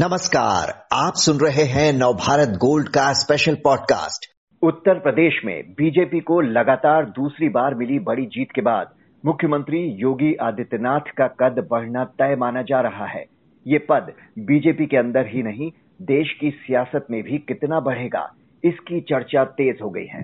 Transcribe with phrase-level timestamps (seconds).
[0.00, 4.26] नमस्कार, आप सुन रहे हैं नवभारत गोल्ड का स्पेशल पॉडकास्ट
[4.62, 8.94] उत्तर प्रदेश में बीजेपी को लगातार दूसरी बार मिली बड़ी जीत के बाद
[9.24, 13.24] मुख्यमंत्री योगी आदित्यनाथ का कद बढ़ना तय माना जा रहा है।
[13.66, 15.70] ये पद बीजेपी के अंदर ही नहीं,
[16.02, 18.32] देश की सियासत में भी कितना बढ़ेगा,
[18.64, 20.22] इसकी चर्चा तेज हो गई है।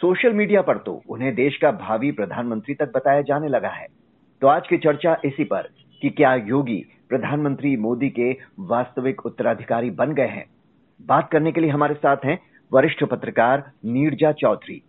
[0.00, 3.86] सोशल मीडिया पर तो उन्हें देश का भावी प्रधानमंत्री तक बताया जाने लगा है।
[4.40, 5.68] तो आज की चर्चा इसी पर।
[6.02, 10.44] कि क्या योगी प्रधानमंत्री मोदी के वास्तविक उत्तराधिकारी बन गए हैं?
[11.00, 12.38] बात करने के लिए हमारे साथ हैं
[12.72, 14.82] वरिष्ठ पत्रकार नीरजा चौधरी।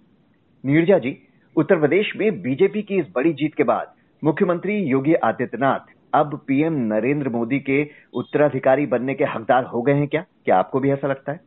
[0.66, 1.18] नीरजा जी,
[1.55, 6.73] उत्तर प्रदेश में बीजेपी की इस बड़ी जीत के बाद मुख्यमंत्री योगी आदित्यनाथ अब पीएम
[6.73, 10.26] नरेंद्र मोदी के उत्तराधिकारी बनने के हकदार हो गए हैं क्या?
[10.45, 11.40] क्या आपको भी ऐसा लगता है?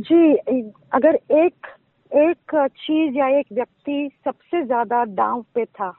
[0.00, 0.36] जी,
[0.92, 1.66] अगर एक
[2.12, 5.92] एक चीज़ या एक व्यक्ति सबसे ज़्यादा दांव पे था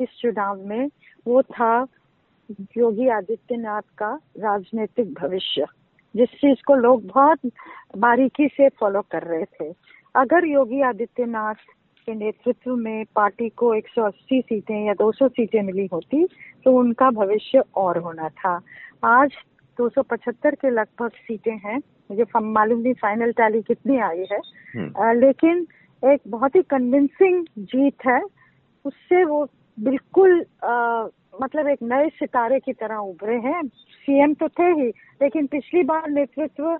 [0.00, 0.88] इस चुनाव में
[1.28, 1.86] वो था
[2.78, 5.66] योगी आदित्यनाथ का राजनीतिक भविष्य
[6.16, 7.38] जिस चीज़ को लोग बहुत
[7.96, 9.74] बारीकी से फॉलो कर रहे थे।
[10.14, 11.54] अगर योगी आदित्यनाथ
[12.06, 16.26] के नेतृत्व में पार्टी को 180 सीटें या 200 सीटें मिली होती
[16.64, 18.60] तो उनका भविष्य और होना था।
[19.04, 19.30] आज
[19.78, 21.78] 275 के लगभग सीटें हैं।
[22.10, 24.40] मुझे मालूम नहीं फाइनल टैली कितनी आई है।
[24.76, 25.66] हम्म। आ, लेकिन
[26.04, 28.22] एक बहुत ही कन्विंसिंग जीत है।
[28.84, 29.48] उससे वो
[29.78, 31.06] बिल्कुल आ,
[31.40, 33.62] मतलब एक नए सितारे की तरह उभरे हैं।
[34.02, 34.88] सीएम तो थे ही
[35.22, 36.78] लेकिन पिछली बार नेतृत्व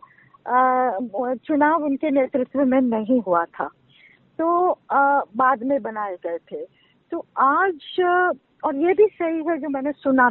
[1.46, 3.68] चुनाव उनके नेतृत्व में नहीं हुआ था।
[4.38, 6.64] तो आ, बाद में बनाए गए थे।
[7.10, 8.00] तो आज
[8.64, 10.28] और ये भी सही है जो मैंने सुना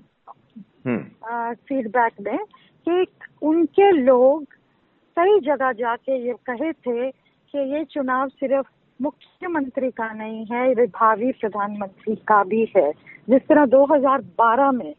[0.87, 2.37] फीडबैक हम्म। में
[2.87, 3.05] कि
[3.41, 4.43] उनके लोग
[5.17, 7.11] कई जगह जाके ये कहे थे
[7.51, 8.67] कि ये चुनाव सिर्फ़
[9.01, 12.91] मुख्यमंत्री का नहीं है ये भावी प्रधानमंत्री का भी है।
[13.29, 14.95] जिस तरह 2012 में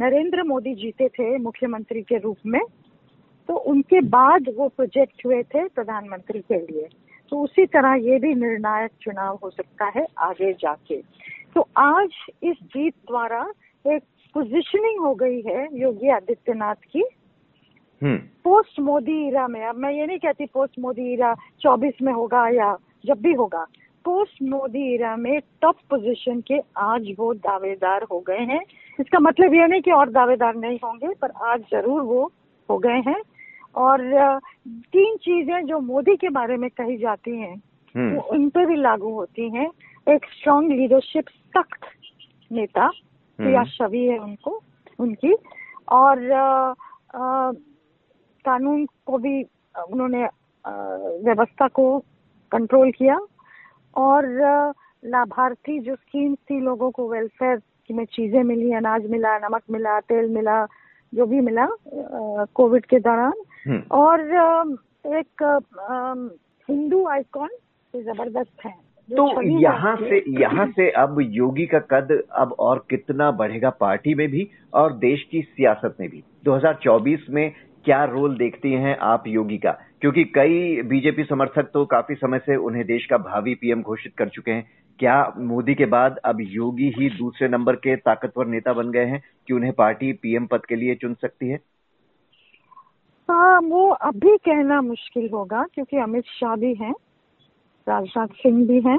[0.00, 2.60] नरेंद्र मोदी जीते थे मुख्यमंत्री के रूप में
[3.48, 6.88] तो उनके बाद वो प्रोजेक्ट हुए थे प्रधानमंत्री के लिए।
[7.30, 10.96] तो उसी तरह ये भी निर्णायक चुनाव हो सकता है आगे जाके।
[11.54, 12.08] तो आज
[12.42, 13.52] इस जीत द्वारा
[13.86, 14.02] एक
[14.34, 17.04] पोजिशनिंग हो गई है योगी आदित्यनाथ की।
[18.04, 22.12] पोस्ट हम्म। मोदी इरा में अब मैं ये नहीं कहती पोस्ट मोदी इरा 24 में
[22.12, 23.64] होगा या जब भी होगा।
[24.04, 28.60] पोस्ट मोदी इरा में टॉप पोजीशन के आज वो दावेदार हो गए हैं।
[28.98, 32.24] इसका मतलब यह नहीं कि और दावेदार नहीं होंगे पर आज ज़रूर वो
[32.68, 33.20] हो गए हैं।
[33.74, 34.00] और
[34.92, 37.54] तीन चीज़ें जो मोदी के बारे में कही जाती हैं
[37.94, 39.68] हम्म। वो उन पर भी लागू होती हैं।
[40.06, 41.86] एक स्ट्रॉन्ग लीडरशिप सख्त
[42.50, 42.90] नेता
[43.38, 44.60] हम्म। छवि है उनको
[44.98, 45.34] उनकी।
[45.92, 46.74] और आ,
[47.14, 47.52] आ,
[48.44, 49.42] कानून को भी
[49.90, 50.24] उन्होंने
[51.24, 51.84] व्यवस्था को
[52.52, 53.18] कंट्रोल किया।
[53.96, 54.26] और
[55.04, 59.98] लाभार्थी जो स्कीम्स थी लोगों को वेलफेयर की में चीज़ें मिली अनाज मिला नमक मिला
[60.00, 60.66] तेल मिला
[61.14, 61.66] जो भी मिला
[62.54, 63.32] कोविड के दौरान।
[63.66, 64.20] हम्म। और
[65.06, 65.42] एक
[66.68, 67.48] हिंदू आइकॉन
[67.94, 68.72] ज़बरदस्त है।
[69.08, 74.28] तो यहाँ से यहाँ से अब योगी का कद अब और कितना बढ़ेगा पार्टी में
[74.28, 77.52] भी और देश की सियासत में भी। 2024 में
[77.84, 79.78] क्या रोल देखती हैं आप योगी का?
[80.02, 84.28] क्योंकि कई बीजेपी समर्थक तो काफ़ी समय से उन्हें देश का भावी पीएम घोषित कर
[84.28, 88.90] चुके हैं। क्या मोदी के बाद अब योगी ही दूसरे नंबर के ताकतवर नेता बन
[88.90, 91.60] गए हैं कि उन्हें पार्टी पीएम पद के लिए चुन सकती है?
[93.30, 96.94] हाँ वो अभी कहना मुश्किल होगा, क्योंकि अमित शाह भी हैं,
[97.88, 98.98] राजनाथ सिंह भी हैं।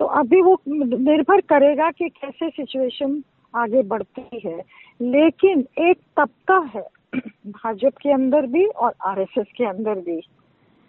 [0.00, 3.22] तो अभी वो निर्भर करेगा कि कैसे सिचुएशन
[3.54, 4.62] आगे बढ़ती है।
[5.02, 10.20] लेकिन एक तबका है भाजपा के अंदर भी और आरएसएस के अंदर भी।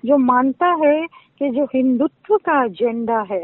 [0.03, 1.07] जो मानता है
[1.39, 3.43] कि जो हिंदुत्व का एजेंडा है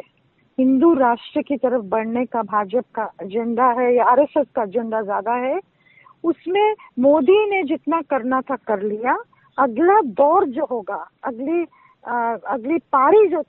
[0.58, 5.36] हिंदू राष्ट्र की तरफ़ बढ़ने का भाजपा का एजेंडा है या आरएसएस का एजेंडा ज़्यादा
[5.36, 5.60] है
[6.24, 9.18] उसमें मोदी ने जितना करना था कर लिया।
[9.58, 11.66] अगला दौर जो होगा अगली
[12.06, 13.42] आ, अगली पारी जो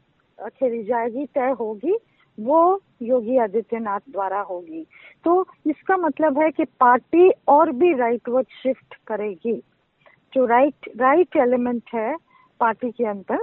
[0.48, 1.96] खेली जाएगी तय होगी
[2.38, 4.84] वो योगी आदित्यनाथ द्वारा होगी।
[5.24, 9.56] तो इसका मतलब है कि पार्टी और भी राइट वर्ड शिफ्ट करेगी।
[10.32, 12.14] जो राइट राइट एलिमेंट है
[12.60, 13.42] पार्टी के अंदर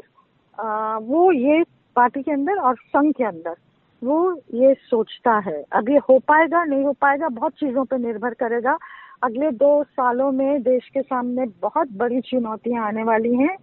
[1.04, 1.64] वो ये
[1.96, 3.56] पार्टी के अंदर और संघ के अंदर,
[4.02, 8.34] वो ये सोचता है। अब ये हो पाएगा, नहीं हो पाएगा, बहुत चीज़ों पर निर्भर
[8.34, 8.78] करेगा।
[9.24, 13.56] अगले दो सालों में देश के सामने बहुत बड़ी चुनौतियाँ आने वाली हैं,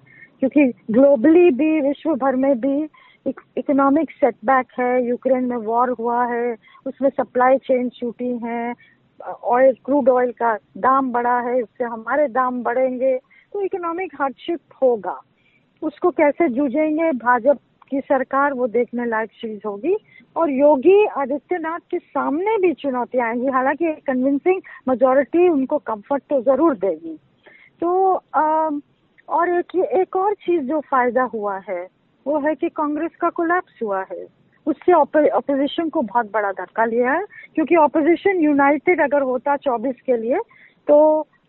[0.42, 2.84] क्योंकि ग्लोबली भी विश्व भर में भी
[3.26, 6.56] इकोनॉमिक सेटबैक है यूक्रेन में वॉर हुआ है
[6.86, 8.74] उसमें सप्लाई चेन छूटी है
[9.44, 13.16] ऑयल क्रूड ऑयल का दाम बढ़ा है उससे हमारे दाम बढ़ेंगे
[13.52, 15.20] तो इकोनॉमिक हार्डशिप होगा।
[15.82, 17.10] उसको कैसे जूझेंगे?
[17.12, 19.96] भाजपा की सरकार वो देखने लायक चीज़ होगी।
[20.36, 26.74] और योगी आदित्यनाथ के सामने भी चुनौतियाँ आएँगी। हालाँकि कन्विंसिंग मेजोरिटी उनको कंफर्ट तो ज़रूर
[26.76, 27.16] देगी।
[27.80, 28.70] तो आ,
[29.28, 31.86] और एक एक और चीज़ जो फ़ायदा हुआ है
[32.28, 34.26] वो है कि कांग्रेस का कोलैप्स हुआ है।
[34.66, 40.16] उससे ऑपोजिशन को बहुत बड़ा धक्का लिया है, क्योंकि ऑपोजिशन यूनाइटेड अगर होता 24 के
[40.16, 40.38] लिए
[40.86, 40.98] तो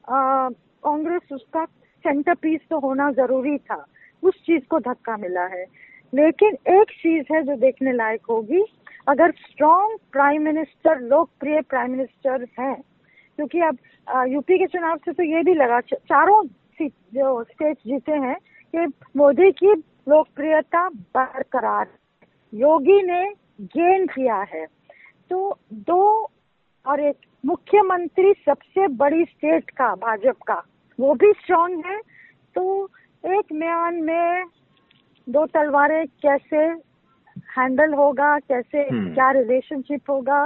[0.08, 1.66] कांग्रेस उसका
[2.06, 3.84] सेंटर पीस तो होना ज़रूरी था।
[4.24, 5.66] उस चीज़ को धक्का मिला है।
[6.14, 8.64] लेकिन एक चीज़ है जो देखने लायक होगी,
[9.08, 12.76] अगर स्ट्रॉन्ग प्राइम मिनिस्टर लोकप्रिय प्राइम मिनिस्टर हैं,
[13.40, 13.78] क्योंकि अब
[14.28, 18.36] यूपी के चुनाव से तो ये भी लगा चारों सीट जो स्टेट जीते हैं
[18.76, 18.86] कि
[19.18, 19.74] मोदी की
[20.08, 21.88] लोकप्रियता बरकरार।
[22.54, 23.24] योगी ने
[23.62, 24.66] गेन किया है।
[25.30, 26.30] तो दो
[26.86, 30.64] और एक मुख्यमंत्री सबसे बड़ी स्टेट का भाजपा का
[31.00, 32.00] वो भी स्ट्रांग है।
[32.56, 32.86] तो
[33.24, 34.46] एक म्यान में
[35.28, 36.58] दो तलवारें कैसे
[37.58, 40.42] हैंडल होगा कैसे हम्म। क्या रिलेशनशिप होगा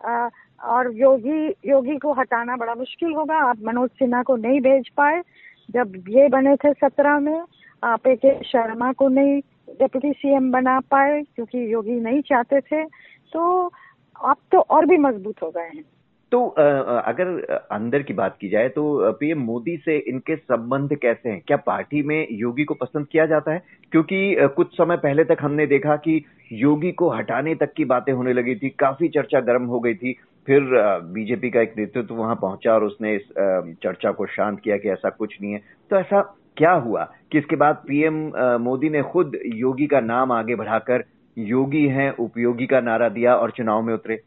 [0.00, 0.28] आ,
[0.62, 5.22] और योगी योगी को हटाना बड़ा मुश्किल होगा। आप मनोज सिन्हा को नहीं भेज पाए
[5.70, 7.42] जब ये बने थे सत्रह में।
[7.82, 9.40] आप एक शर्मा को नहीं
[9.70, 12.84] डिप्टी सीएम बना पाए, क्योंकि योगी नहीं चाहते थे
[13.32, 13.70] तो
[14.20, 15.84] आप तो और भी मज़बूत हो गए हैं।
[16.32, 17.26] तो अगर
[17.72, 21.40] अंदर की बात की जाए तो पीएम मोदी से इनके संबंध कैसे हैं?
[21.46, 23.62] क्या पार्टी में योगी को पसंद किया जाता है?
[23.92, 28.32] क्योंकि कुछ समय पहले तक हमने देखा कि योगी को हटाने तक की बातें होने
[28.32, 30.12] लगी थी, काफ़ी चर्चा गर्म हो गई थी,
[30.48, 30.62] फिर
[31.12, 33.28] बीजेपी का एक नेतृत्व वहाँ पहुँचा और उसने इस
[33.82, 36.22] चर्चा को शांत किया कि ऐसा कुछ नहीं है। तो ऐसा
[36.56, 37.04] क्या हुआ?
[37.32, 38.14] कि इसके बाद पीएम
[38.62, 41.04] मोदी ने खुद योगी का नाम आगे बढ़ाकर
[41.36, 44.20] योगी हैं, उपयोगी का नारा दिया और चुनाव में उतरे।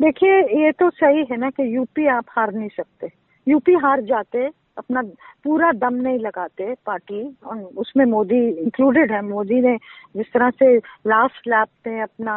[0.00, 3.10] देखिए, ये तो सही है ना कि यूपी आप हार नहीं सकते।
[3.46, 4.46] यूपी हार जाते,
[4.78, 5.02] अपना
[5.44, 9.76] पूरा दम नहीं लगाते पार्टी, और उसमें मोदी इंक्लूडेड है। मोदी ने
[10.16, 12.34] जिस तरह से लास्ट लैप पे अपना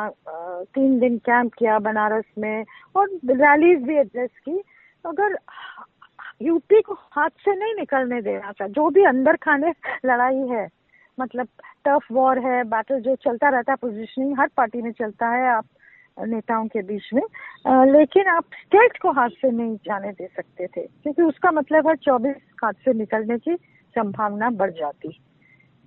[0.74, 2.66] तीन दिन कैंप किया बनारस में,
[2.96, 4.62] और रैलीज भी एड्रेस की।
[5.06, 5.38] अगर
[6.42, 9.74] यूपी को हाथ से नहीं निकलने देना था जो भी अंदर खाने
[10.06, 10.68] लड़ाई है
[11.20, 11.48] मतलब
[11.86, 15.66] टफ वॉर है बैटल जो चलता रहता है पोजिशनिंग हर पार्टी में चलता है आप
[16.28, 17.22] नेताओं के बीच में।
[17.68, 21.88] आ, लेकिन आप स्टेट को हाथ से नहीं जाने दे सकते थे क्योंकि उसका मतलब
[21.88, 23.56] है चौबीस हाथ से निकलने की
[23.96, 25.20] संभावना बढ़ जाती।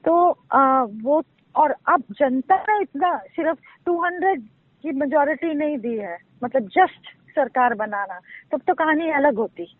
[0.04, 1.22] तो आ, वो
[1.56, 3.58] और अब जनता ने इतना सिर्फ़
[3.90, 4.36] 200
[4.84, 8.20] की मेजोरिटी नहीं दी है मतलब जस्ट सरकार बनाना
[8.52, 9.76] तब तो कहानी अलग होती।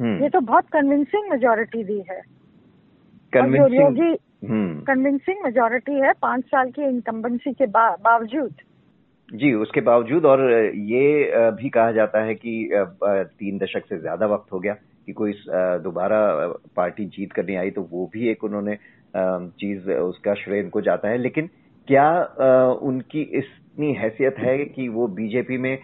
[0.00, 2.20] ये तो बहुत कन्विंसिंग मेजोरिटी दी है।
[3.32, 4.14] योगी
[4.84, 8.54] कन्विंसिंग मेजोरिटी है पाँच साल की इनकम्बेंसी के बा, बावजूद।
[9.28, 10.40] जी उसके बावजूद और
[10.74, 12.70] ये भी कहा जाता है कि
[13.02, 14.74] तीन दशक से ज़्यादा वक्त हो गया
[15.06, 15.32] कि कोई
[15.84, 16.20] दोबारा
[16.76, 18.76] पार्टी जीत करने आई तो वो भी एक उन्होंने
[19.16, 21.50] चीज़ उसका श्रेय इनको जाता है। लेकिन
[21.88, 22.10] क्या
[22.82, 23.22] उनकी
[23.80, 25.78] इतनी हैसियत है कि वो बीजेपी में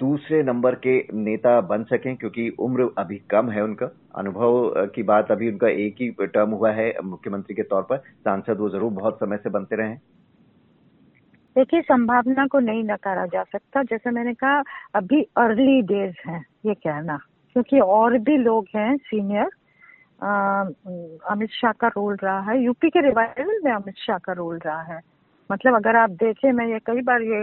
[0.00, 5.30] दूसरे नंबर के नेता बन सकें, क्योंकि उम्र अभी कम है उनका। अनुभव की बात
[5.30, 9.16] अभी उनका एक ही टर्म हुआ है मुख्यमंत्री के तौर पर। सांसद वो ज़रूर बहुत
[9.16, 9.94] समय से बनते रहे
[11.56, 14.62] देखिए, संभावना को नहीं नकारा जा सकता। जैसे मैंने कहा,
[14.94, 17.18] अभी अर्ली डेज़ है ये कहना।
[17.56, 19.50] क्योंकि और भी लोग हैं सीनियर
[21.30, 24.82] अमित शाह का रोल रहा है। यूपी के रिवाइवल में अमित शाह का रोल रहा
[24.84, 25.00] है।
[25.52, 27.42] मतलब अगर आप देखें, मैं ये कई बार ये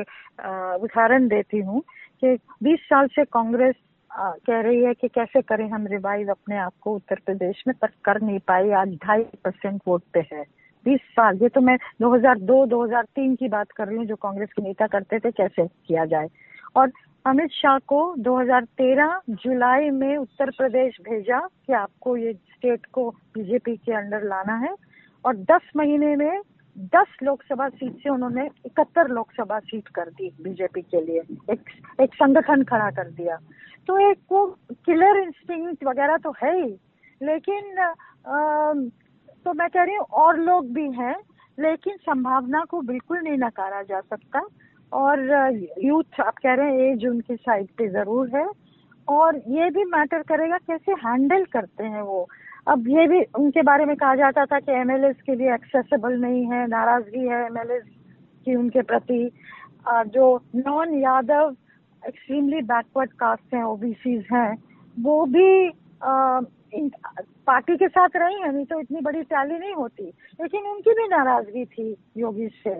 [0.84, 1.82] उदाहरण देती हूँ
[2.24, 3.76] कि 20 साल से कांग्रेस
[4.12, 7.88] कह रही है कि कैसे करें हम रिवाइव अपने आप को उत्तर प्रदेश में, पर
[8.06, 10.44] कर नहीं पाई आज ढाई परसेंट वोट पे है।
[10.86, 14.88] बीस साल, ये तो मैं 2002-2003 की बात कर रही हूँ, जो कांग्रेस के नेता
[14.88, 16.28] करते थे, कैसे किया जाए।
[16.76, 16.92] और
[17.26, 23.76] अमित शाह को 2013 जुलाई में उत्तर प्रदेश भेजा कि आपको ये स्टेट को बीजेपी
[23.76, 24.74] के अंडर लाना है।
[25.26, 26.42] और 10 महीने में
[26.94, 31.22] 10 लोकसभा सीट से उन्होंने इकहत्तर लोकसभा सीट कर दी बीजेपी के लिए।
[31.52, 31.70] एक
[32.02, 33.38] एक संगठन खड़ा कर दिया।
[33.88, 34.46] तो एक वो
[34.86, 36.72] किलर इंस्टिंग वगैरह तो है ही।
[37.22, 38.74] लेकिन आ,
[39.46, 41.16] तो मैं कह रही हूँ और लोग भी हैं
[41.58, 44.42] लेकिन संभावना को बिल्कुल नहीं नकारा जा सकता।
[44.92, 45.20] और
[45.84, 48.48] यूथ आप कह रहे हैं एज उनकी साइड पे ज़रूर है।
[49.08, 52.28] और ये भी मैटर करेगा कैसे हैंडल करते हैं वो।
[52.70, 56.44] अब ये भी उनके बारे में कहा जाता था कि एमएलए के लिए एक्सेसिबल नहीं
[56.46, 57.80] है, नाराज़गी है एमएलए
[58.46, 59.32] की उनके प्रति।
[60.08, 61.56] जो non Yadav
[62.04, 64.58] extremely backward caste हैं ओबीसीज हैं,
[64.98, 65.70] वो भी
[67.48, 70.04] पार्टी के साथ रही है, नहीं तो इतनी बड़ी टैली नहीं होती।
[70.42, 72.76] लेकिन उनकी भी नाराज़गी थी योगी से।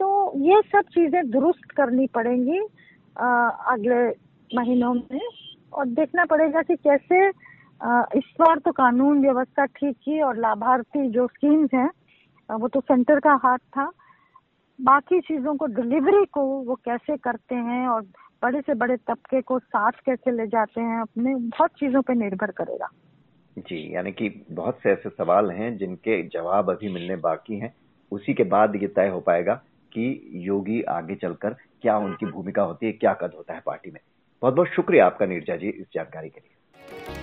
[0.00, 4.06] तो ये सब चीज़ें दुरुस्त करनी पड़ेंगी अगले
[4.50, 5.20] महीनों में।
[5.72, 7.28] और देखना पड़ेगा कि कैसे
[8.16, 11.90] इस बार तो कानून व्यवस्था ठीक की और लाभार्थी जो स्कीम्स हैं
[12.50, 13.90] वो तो सेंटर का हाथ था।
[14.78, 18.02] बाकी चीज़ों को डिलीवरी को वो कैसे करते हैं और
[18.42, 22.50] बड़े से बड़े तबके को साथ कैसे ले जाते हैं, अपने बहुत चीज़ों पे निर्भर
[22.52, 22.88] करेगा।
[23.56, 27.74] जी, यानी कि बहुत से ऐसे सवाल हैं जिनके जवाब अभी मिलने बाकी हैं।
[28.12, 29.54] उसी के बाद ये तय हो पाएगा
[29.92, 34.00] कि योगी आगे चलकर क्या उनकी भूमिका होती है, क्या कद होता है पार्टी में।
[34.42, 37.13] बहुत बहुत शुक्रिया आपका, नीरजा जी, इस जानकारी के लिए।